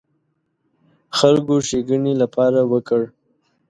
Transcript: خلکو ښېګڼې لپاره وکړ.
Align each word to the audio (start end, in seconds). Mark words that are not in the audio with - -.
خلکو 1.17 1.55
ښېګڼې 1.67 2.13
لپاره 2.21 2.59
وکړ. 2.71 3.01